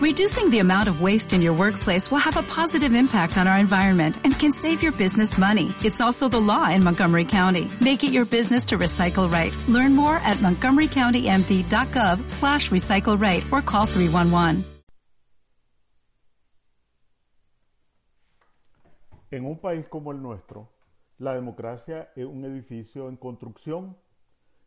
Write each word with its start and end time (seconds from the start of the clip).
Reducing 0.00 0.48
the 0.48 0.60
amount 0.60 0.88
of 0.88 1.02
waste 1.02 1.34
in 1.34 1.42
your 1.42 1.52
workplace 1.52 2.10
will 2.10 2.24
have 2.24 2.38
a 2.38 2.42
positive 2.42 2.94
impact 2.94 3.36
on 3.36 3.46
our 3.46 3.58
environment 3.58 4.16
and 4.24 4.32
can 4.32 4.50
save 4.50 4.82
your 4.82 4.92
business 4.92 5.36
money. 5.36 5.74
It's 5.84 6.00
also 6.00 6.26
the 6.26 6.40
law 6.40 6.70
in 6.70 6.82
Montgomery 6.82 7.26
County. 7.26 7.68
Make 7.82 8.02
it 8.02 8.10
your 8.10 8.24
business 8.24 8.64
to 8.72 8.78
recycle 8.78 9.30
right. 9.30 9.52
Learn 9.68 9.94
more 9.94 10.16
at 10.16 10.38
montgomerycountymd.gov 10.38 12.30
slash 12.30 12.70
recycle 12.70 13.20
right 13.20 13.44
or 13.52 13.60
call 13.60 13.84
311. 13.84 14.64
En 19.30 19.44
un 19.44 19.58
país 19.58 19.86
como 19.90 20.12
el 20.12 20.22
nuestro, 20.22 20.70
la 21.18 21.34
democracia 21.34 22.08
es 22.16 22.24
un 22.24 22.46
edificio 22.46 23.10
en 23.10 23.18
construcción. 23.18 23.98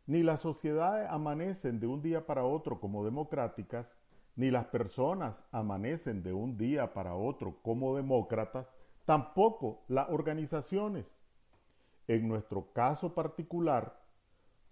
Ni 0.06 0.22
las 0.22 0.42
sociedades 0.42 1.08
amanecen 1.10 1.80
de 1.80 1.88
un 1.88 2.02
día 2.02 2.24
para 2.24 2.44
otro 2.44 2.78
como 2.78 3.04
democráticas, 3.04 3.88
ni 4.36 4.50
las 4.50 4.66
personas 4.66 5.36
amanecen 5.52 6.22
de 6.22 6.32
un 6.32 6.56
día 6.56 6.92
para 6.92 7.14
otro 7.14 7.58
como 7.62 7.96
demócratas, 7.96 8.66
tampoco 9.04 9.84
las 9.88 10.08
organizaciones. 10.10 11.06
En 12.08 12.28
nuestro 12.28 12.72
caso 12.72 13.14
particular, 13.14 14.00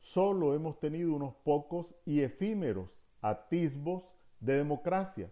solo 0.01 0.55
hemos 0.55 0.79
tenido 0.81 1.15
unos 1.15 1.35
pocos 1.45 1.95
y 2.05 2.21
efímeros 2.23 2.91
atisbos 3.21 4.05
de 4.41 4.57
democracia. 4.57 5.31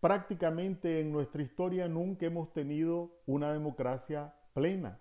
Prácticamente 0.00 1.00
en 1.00 1.10
nuestra 1.10 1.42
historia 1.42 1.88
nunca 1.88 2.26
hemos 2.26 2.52
tenido 2.52 3.10
una 3.26 3.52
democracia 3.52 4.34
plena. 4.54 5.00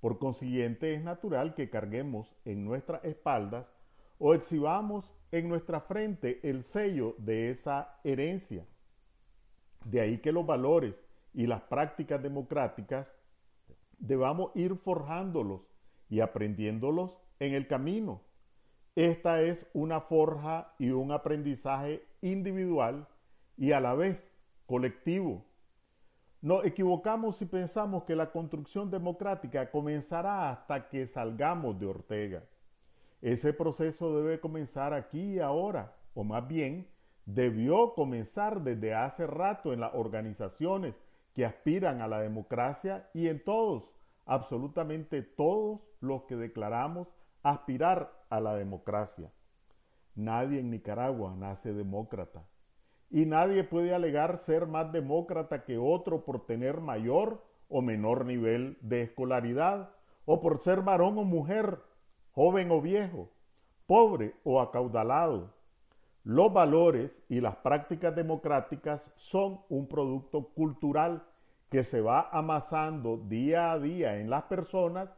Por 0.00 0.18
consiguiente, 0.18 0.94
es 0.94 1.02
natural 1.02 1.54
que 1.54 1.70
carguemos 1.70 2.32
en 2.44 2.64
nuestras 2.64 3.04
espaldas 3.04 3.66
o 4.18 4.34
exhibamos 4.34 5.12
en 5.30 5.48
nuestra 5.48 5.80
frente 5.80 6.40
el 6.48 6.64
sello 6.64 7.14
de 7.18 7.50
esa 7.50 7.98
herencia. 8.04 8.66
De 9.84 10.00
ahí 10.00 10.18
que 10.18 10.32
los 10.32 10.46
valores 10.46 10.94
y 11.34 11.46
las 11.46 11.62
prácticas 11.62 12.22
democráticas 12.22 13.06
debamos 13.98 14.50
ir 14.54 14.76
forjándolos 14.76 15.62
y 16.08 16.20
aprendiéndolos 16.20 17.18
en 17.38 17.54
el 17.54 17.66
camino. 17.66 18.22
Esta 18.96 19.42
es 19.42 19.66
una 19.74 20.00
forja 20.00 20.74
y 20.78 20.90
un 20.90 21.12
aprendizaje 21.12 22.02
individual 22.20 23.06
y 23.56 23.72
a 23.72 23.80
la 23.80 23.94
vez 23.94 24.32
colectivo. 24.66 25.44
Nos 26.40 26.64
equivocamos 26.64 27.36
si 27.36 27.46
pensamos 27.46 28.04
que 28.04 28.16
la 28.16 28.30
construcción 28.30 28.90
democrática 28.90 29.70
comenzará 29.70 30.50
hasta 30.50 30.88
que 30.88 31.06
salgamos 31.06 31.78
de 31.78 31.86
Ortega. 31.86 32.42
Ese 33.20 33.52
proceso 33.52 34.16
debe 34.16 34.40
comenzar 34.40 34.94
aquí 34.94 35.34
y 35.34 35.38
ahora, 35.40 35.96
o 36.14 36.24
más 36.24 36.46
bien, 36.46 36.88
debió 37.26 37.94
comenzar 37.94 38.62
desde 38.62 38.94
hace 38.94 39.26
rato 39.26 39.72
en 39.72 39.80
las 39.80 39.94
organizaciones 39.94 40.94
que 41.34 41.44
aspiran 41.44 42.00
a 42.00 42.08
la 42.08 42.20
democracia 42.20 43.10
y 43.12 43.28
en 43.28 43.42
todos, 43.44 43.90
absolutamente 44.24 45.22
todos 45.22 45.80
los 46.00 46.22
que 46.24 46.36
declaramos 46.36 47.08
aspirar 47.42 48.12
a 48.30 48.40
la 48.40 48.54
democracia. 48.54 49.30
Nadie 50.14 50.60
en 50.60 50.70
Nicaragua 50.70 51.34
nace 51.36 51.72
demócrata 51.72 52.44
y 53.10 53.24
nadie 53.24 53.64
puede 53.64 53.94
alegar 53.94 54.38
ser 54.38 54.66
más 54.66 54.92
demócrata 54.92 55.64
que 55.64 55.78
otro 55.78 56.24
por 56.24 56.46
tener 56.46 56.80
mayor 56.80 57.44
o 57.68 57.82
menor 57.82 58.24
nivel 58.24 58.78
de 58.80 59.02
escolaridad 59.02 59.90
o 60.24 60.40
por 60.40 60.58
ser 60.58 60.82
varón 60.82 61.18
o 61.18 61.24
mujer 61.24 61.78
joven 62.38 62.70
o 62.70 62.80
viejo, 62.80 63.28
pobre 63.88 64.32
o 64.44 64.60
acaudalado. 64.60 65.52
Los 66.22 66.52
valores 66.52 67.10
y 67.28 67.40
las 67.40 67.56
prácticas 67.56 68.14
democráticas 68.14 69.02
son 69.16 69.62
un 69.68 69.88
producto 69.88 70.50
cultural 70.50 71.24
que 71.68 71.82
se 71.82 72.00
va 72.00 72.28
amasando 72.30 73.16
día 73.16 73.72
a 73.72 73.80
día 73.80 74.20
en 74.20 74.30
las 74.30 74.44
personas, 74.44 75.10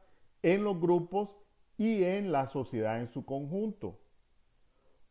en 0.43 0.65
los 0.65 0.81
grupos 0.81 1.37
y 1.77 2.05
en 2.05 2.33
la 2.33 2.49
sociedad 2.49 2.99
en 2.99 3.09
su 3.09 3.27
conjunto. 3.27 3.99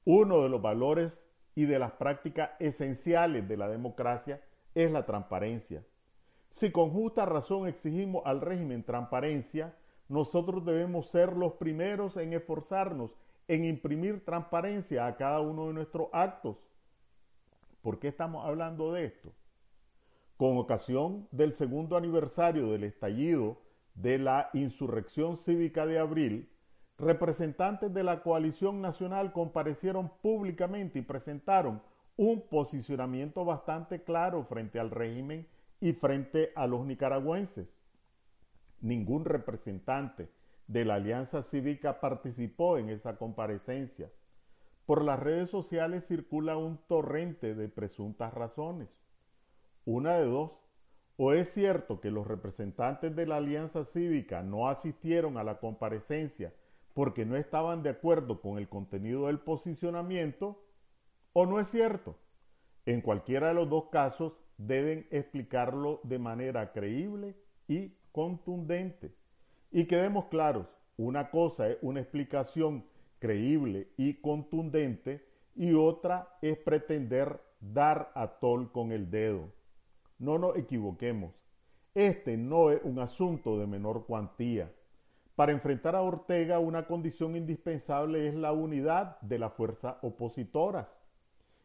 Uno 0.03 0.41
de 0.41 0.50
los 0.50 0.63
valores 0.63 1.22
y 1.53 1.66
de 1.66 1.78
las 1.78 1.91
prácticas 1.91 2.50
esenciales 2.57 3.47
de 3.47 3.56
la 3.56 3.67
democracia 3.67 4.41
es 4.73 4.91
la 4.91 5.06
transparencia. 5.06 5.83
Si 6.50 6.72
con 6.72 6.89
justa 6.89 7.28
razón 7.28 7.67
exigimos 7.67 8.23
al 8.25 8.41
régimen 8.41 8.83
transparencia, 8.83 9.75
nosotros 10.09 10.65
debemos 10.65 11.07
ser 11.09 11.37
los 11.37 11.53
primeros 11.53 12.17
en 12.17 12.33
esforzarnos 12.33 13.11
en 13.47 13.65
imprimir 13.65 14.23
transparencia 14.25 15.07
a 15.07 15.15
cada 15.15 15.39
uno 15.39 15.67
de 15.67 15.73
nuestros 15.73 16.07
actos. 16.11 16.57
¿Por 17.81 17.99
qué 17.99 18.09
estamos 18.09 18.45
hablando 18.45 18.93
de 18.93 19.05
esto? 19.05 19.31
Con 20.37 20.57
ocasión 20.57 21.27
del 21.31 21.53
segundo 21.53 21.95
aniversario 21.95 22.71
del 22.71 22.83
estallido 22.83 23.57
de 23.95 24.19
la 24.19 24.49
insurrección 24.53 25.37
cívica 25.37 25.85
de 25.85 25.99
abril, 25.99 26.49
representantes 26.97 27.93
de 27.93 28.03
la 28.03 28.21
coalición 28.21 28.81
nacional 28.81 29.31
comparecieron 29.31 30.11
públicamente 30.21 30.99
y 30.99 31.03
presentaron 31.03 31.81
un 32.17 32.41
posicionamiento 32.41 33.45
bastante 33.45 34.03
claro 34.03 34.43
frente 34.43 34.79
al 34.79 34.91
régimen 34.91 35.47
y 35.81 35.93
frente 35.93 36.51
a 36.55 36.67
los 36.67 36.85
nicaragüenses 36.85 37.78
ningún 38.81 39.25
representante 39.25 40.29
de 40.67 40.85
la 40.85 40.95
Alianza 40.95 41.44
Cívica 41.44 42.00
participó 42.00 42.78
en 42.78 42.90
esa 42.90 43.17
comparecencia. 43.17 44.12
Por 44.85 45.03
las 45.03 45.19
redes 45.19 45.50
sociales 45.50 46.07
circula 46.07 46.57
un 46.57 46.78
torrente 46.88 47.56
de 47.56 47.69
presuntas 47.69 48.34
razones. 48.34 48.89
Una 49.85 50.13
de 50.16 50.25
dos, 50.25 50.51
o 51.18 51.34
es 51.34 51.50
cierto 51.50 52.00
que 52.00 52.12
los 52.12 52.28
representantes 52.28 53.16
de 53.16 53.25
la 53.25 53.38
Alianza 53.38 53.85
Cívica 53.85 54.41
no 54.41 54.68
asistieron 54.68 55.38
a 55.38 55.44
la 55.44 55.59
comparecencia 55.59 56.53
porque 56.94 57.25
no 57.25 57.35
estaban 57.35 57.81
de 57.84 57.91
acuerdo 57.91 58.41
con 58.41 58.57
el 58.57 58.68
contenido 58.68 59.28
del 59.28 59.39
posicionamiento, 59.39 60.63
o 61.34 61.45
no 61.45 61.59
es 61.59 61.68
cierto. 61.69 62.18
En 62.85 63.01
cualquiera 63.01 63.50
de 63.50 63.53
los 63.53 63.69
dos 63.69 63.85
casos 63.89 64.34
deben 64.57 65.07
explicarlo 65.12 66.01
de 66.03 66.19
manera 66.19 66.72
creíble 66.73 67.35
y 67.68 67.94
contundente. 68.11 69.15
Y 69.71 69.85
quedemos 69.85 70.25
claros, 70.25 70.67
una 70.97 71.29
cosa 71.29 71.69
es 71.69 71.77
una 71.81 72.01
explicación 72.01 72.85
creíble 73.19 73.89
y 73.97 74.15
contundente 74.15 75.25
y 75.55 75.73
otra 75.73 76.37
es 76.41 76.57
pretender 76.57 77.41
dar 77.59 78.11
a 78.15 78.39
tol 78.39 78.71
con 78.71 78.91
el 78.91 79.11
dedo. 79.11 79.51
No 80.17 80.37
nos 80.37 80.57
equivoquemos. 80.57 81.33
Este 81.93 82.37
no 82.37 82.71
es 82.71 82.81
un 82.83 82.99
asunto 82.99 83.59
de 83.59 83.67
menor 83.67 84.05
cuantía. 84.05 84.71
Para 85.35 85.51
enfrentar 85.53 85.95
a 85.95 86.01
Ortega 86.01 86.59
una 86.59 86.85
condición 86.85 87.35
indispensable 87.35 88.27
es 88.27 88.35
la 88.35 88.51
unidad 88.51 89.19
de 89.21 89.39
las 89.39 89.53
fuerzas 89.53 89.95
opositoras. 90.01 90.87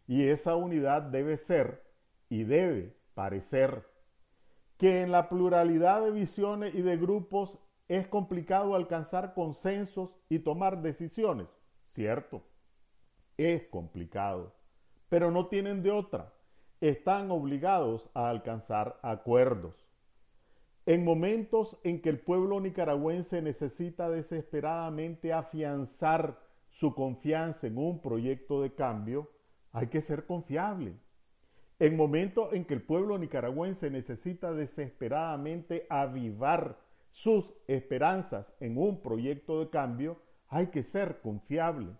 Y 0.07 0.29
esa 0.29 0.55
unidad 0.55 1.03
debe 1.03 1.37
ser 1.37 1.83
y 2.29 2.45
debe 2.45 2.95
parecer 3.15 3.85
que 4.79 5.03
en 5.03 5.13
la 5.13 5.29
pluralidad 5.29 6.03
de 6.03 6.11
visiones 6.11 6.75
y 6.75 6.83
de 6.83 6.97
grupos 6.97 7.59
es 7.89 8.07
complicado 8.09 8.75
alcanzar 8.75 9.35
consensos 9.35 10.11
y 10.29 10.41
tomar 10.41 10.83
decisiones. 10.83 11.49
Cierto, 11.95 12.43
es 13.37 13.65
complicado, 13.69 14.55
pero 15.09 15.31
no 15.31 15.47
tienen 15.47 15.83
de 15.83 15.91
otra. 15.91 16.33
Están 16.81 17.31
obligados 17.31 18.11
a 18.15 18.29
alcanzar 18.29 18.99
acuerdos. 19.03 19.75
En 20.87 21.05
momentos 21.05 21.79
en 21.83 22.03
que 22.03 22.11
el 22.11 22.21
pueblo 22.21 22.61
nicaragüense 22.61 23.41
necesita 23.41 24.11
desesperadamente 24.11 25.33
afianzar 25.33 26.39
su 26.69 26.95
confianza 26.95 27.67
en 27.67 27.79
un 27.79 28.01
proyecto 28.03 28.61
de 28.61 28.75
cambio, 28.75 29.31
hay 29.73 29.87
que 29.87 30.03
ser 30.03 30.27
confiable. 30.27 30.95
En 31.79 31.97
momentos 31.97 32.53
en 32.53 32.65
que 32.65 32.75
el 32.75 32.83
pueblo 32.83 33.19
nicaragüense 33.19 33.91
necesita 33.91 34.53
desesperadamente 34.53 35.87
avivar 35.91 36.79
sus 37.11 37.53
esperanzas 37.67 38.53
en 38.61 38.79
un 38.79 39.03
proyecto 39.03 39.61
de 39.61 39.71
cambio, 39.71 40.21
hay 40.49 40.69
que 40.69 40.83
ser 40.85 41.21
confiable. 41.21 41.97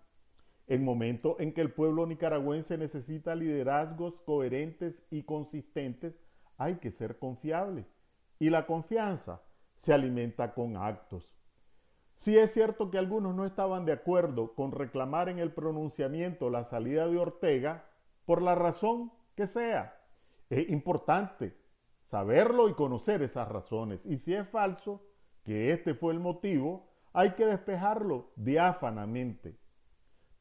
En 0.67 0.83
momentos 0.83 1.35
en 1.39 1.53
que 1.53 1.61
el 1.61 1.71
pueblo 1.71 2.05
nicaragüense 2.05 2.77
necesita 2.77 3.35
liderazgos 3.35 4.21
coherentes 4.21 5.03
y 5.11 5.23
consistentes, 5.23 6.19
hay 6.57 6.75
que 6.75 6.91
ser 6.91 7.19
confiables. 7.19 7.85
Y 8.39 8.49
la 8.49 8.65
confianza 8.65 9.41
se 9.81 9.93
alimenta 9.93 10.53
con 10.53 10.77
actos. 10.77 11.35
Si 12.15 12.37
es 12.37 12.51
cierto 12.53 12.89
que 12.89 12.97
algunos 12.97 13.35
no 13.35 13.45
estaban 13.45 13.85
de 13.85 13.91
acuerdo 13.91 14.53
con 14.55 14.71
reclamar 14.71 15.29
en 15.29 15.39
el 15.39 15.51
pronunciamiento 15.51 16.49
la 16.49 16.63
salida 16.63 17.07
de 17.07 17.17
Ortega, 17.17 17.85
por 18.25 18.41
la 18.41 18.55
razón 18.55 19.11
que 19.35 19.47
sea. 19.47 19.95
Es 20.49 20.69
importante 20.69 21.55
saberlo 22.09 22.69
y 22.69 22.73
conocer 22.73 23.21
esas 23.21 23.47
razones. 23.49 23.99
Y 24.05 24.17
si 24.17 24.33
es 24.33 24.47
falso, 24.49 25.01
que 25.43 25.71
este 25.71 25.93
fue 25.93 26.13
el 26.13 26.19
motivo, 26.19 26.89
hay 27.13 27.31
que 27.31 27.45
despejarlo 27.45 28.31
diáfanamente. 28.35 29.57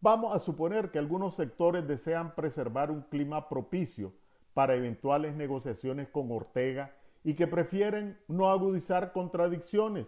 Vamos 0.01 0.35
a 0.35 0.39
suponer 0.39 0.91
que 0.91 0.99
algunos 0.99 1.35
sectores 1.35 1.87
desean 1.87 2.35
preservar 2.35 2.91
un 2.91 3.03
clima 3.03 3.49
propicio 3.49 4.13
para 4.53 4.75
eventuales 4.75 5.35
negociaciones 5.35 6.09
con 6.09 6.31
Ortega 6.31 6.95
y 7.23 7.35
que 7.35 7.47
prefieren 7.47 8.19
no 8.29 8.51
agudizar 8.51 9.13
contradicciones. 9.13 10.07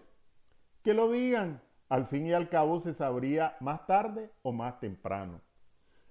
Que 0.83 0.93
lo 0.93 1.11
digan, 1.11 1.63
al 1.89 2.07
fin 2.07 2.27
y 2.27 2.33
al 2.33 2.49
cabo 2.49 2.81
se 2.81 2.95
sabría 2.95 3.57
más 3.61 3.87
tarde 3.87 4.31
o 4.43 4.53
más 4.53 4.79
temprano. 4.81 5.41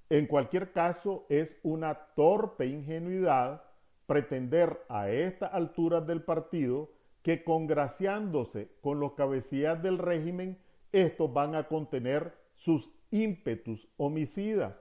En 0.09 0.27
cualquier 0.27 0.71
caso, 0.71 1.25
es 1.29 1.55
una 1.63 1.95
torpe 2.15 2.67
ingenuidad 2.67 3.63
pretender 4.05 4.81
a 4.87 5.09
estas 5.09 5.53
alturas 5.53 6.05
del 6.05 6.21
partido 6.21 6.91
que 7.23 7.43
congraciándose 7.43 8.69
con 8.81 8.99
los 8.99 9.13
cabecillas 9.13 9.81
del 9.81 9.97
régimen, 9.97 10.59
estos 10.91 11.33
van 11.33 11.55
a 11.55 11.67
contener 11.67 12.35
sus 12.53 12.87
ímpetus 13.09 13.87
homicidas. 13.97 14.75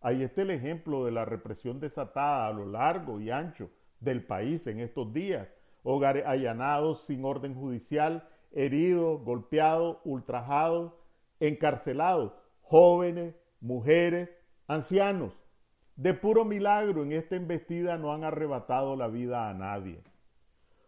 Ahí 0.00 0.22
está 0.22 0.42
el 0.42 0.50
ejemplo 0.50 1.04
de 1.04 1.10
la 1.10 1.24
represión 1.24 1.80
desatada 1.80 2.46
a 2.46 2.52
lo 2.52 2.64
largo 2.64 3.20
y 3.20 3.30
ancho 3.30 3.70
del 3.98 4.24
país 4.24 4.66
en 4.68 4.80
estos 4.80 5.12
días. 5.12 5.48
Hogares 5.82 6.24
allanados 6.26 7.02
sin 7.06 7.24
orden 7.24 7.54
judicial, 7.54 8.28
heridos, 8.52 9.22
golpeados, 9.22 9.98
ultrajados, 10.04 10.92
encarcelados, 11.40 12.32
jóvenes, 12.62 13.34
mujeres, 13.60 14.30
ancianos. 14.70 15.32
De 15.96 16.14
puro 16.14 16.44
milagro 16.44 17.02
en 17.02 17.10
esta 17.10 17.34
embestida 17.34 17.98
no 17.98 18.12
han 18.12 18.22
arrebatado 18.22 18.94
la 18.94 19.08
vida 19.08 19.50
a 19.50 19.54
nadie. 19.54 20.00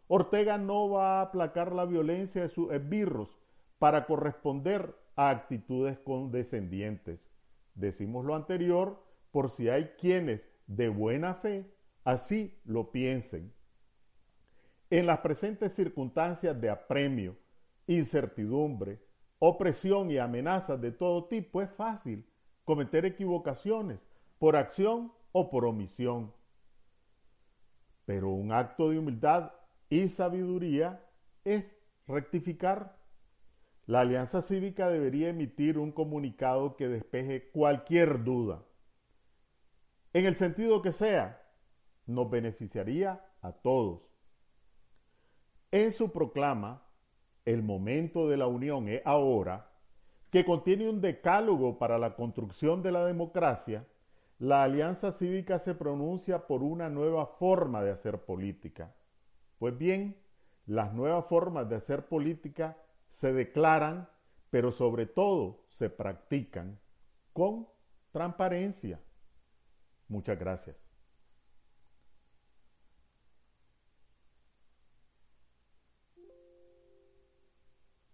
Ortega 0.07 0.57
no 0.57 0.89
va 0.89 1.19
a 1.19 1.23
aplacar 1.23 1.73
la 1.73 1.85
violencia 1.85 2.43
de 2.43 2.49
sus 2.49 2.73
esbirros 2.73 3.37
para 3.81 4.07
corresponder 4.07 4.95
a 5.17 5.31
actitudes 5.31 5.99
condescendientes. 5.99 7.19
Decimos 7.75 8.25
lo 8.25 8.37
anterior 8.37 9.03
por 9.33 9.51
si 9.51 9.69
hay 9.69 9.87
quienes 9.99 10.43
de 10.69 10.89
buena 10.89 11.35
fe 11.35 11.69
así 12.05 12.57
lo 12.65 12.93
piensen. 12.93 13.53
En 14.91 15.07
las 15.07 15.19
presentes 15.19 15.75
circunstancias 15.75 16.59
de 16.61 16.71
apremio, 16.71 17.37
incertidumbre, 17.89 19.01
opresión 19.41 20.09
y 20.13 20.19
amenazas 20.19 20.81
de 20.81 20.93
todo 20.93 21.25
tipo 21.25 21.61
es 21.61 21.71
fácil 21.73 22.25
cometer 22.65 23.05
equivocaciones 23.05 24.01
por 24.39 24.57
acción 24.57 25.13
o 25.33 25.51
por 25.51 25.65
omisión. 25.65 26.33
Pero 28.05 28.31
un 28.31 28.53
acto 28.53 28.91
de 28.91 28.99
humildad 28.99 29.53
y 29.89 30.09
sabiduría 30.09 31.05
es 31.45 31.65
rectificar. 32.07 32.97
La 33.87 34.01
Alianza 34.01 34.43
Cívica 34.43 34.89
debería 34.89 35.29
emitir 35.29 35.79
un 35.79 35.93
comunicado 35.93 36.77
que 36.77 36.89
despeje 36.89 37.51
cualquier 37.51 38.25
duda. 38.25 38.63
En 40.13 40.27
el 40.27 40.37
sentido 40.37 40.83
que 40.83 40.93
sea, 40.93 41.43
nos 42.07 42.31
beneficiaría 42.31 43.25
a 43.41 43.53
todos. 43.53 44.03
En 45.71 45.93
su 45.93 46.13
proclama, 46.13 46.87
el 47.45 47.63
momento 47.63 48.29
de 48.29 48.37
la 48.37 48.47
unión 48.47 48.89
es 48.89 49.03
ahora, 49.05 49.72
que 50.33 50.45
contiene 50.45 50.89
un 50.89 51.01
decálogo 51.01 51.79
para 51.79 51.97
la 51.97 52.17
construcción 52.17 52.83
de 52.83 52.91
la 52.91 53.07
democracia, 53.07 53.87
la 54.41 54.65
Alianza 54.65 55.13
Cívica 55.13 55.61
se 55.61 55.77
pronuncia 55.77 56.49
por 56.49 56.65
una 56.65 56.89
nueva 56.89 57.27
forma 57.27 57.85
de 57.85 57.93
hacer 57.93 58.25
política 58.25 58.93
pues 59.63 59.79
bien, 59.79 60.21
las 60.67 60.93
nuevas 60.93 61.27
formas 61.27 61.69
de 61.69 61.77
hacer 61.77 62.09
política 62.09 62.77
se 63.13 63.33
declaran, 63.33 64.09
pero 64.51 64.73
sobre 64.73 65.07
todo 65.07 65.67
se 65.69 65.89
practican 65.89 66.81
con 67.33 67.69
transparencia. 68.11 69.01
Muchas 70.09 70.41
gracias. 70.41 70.82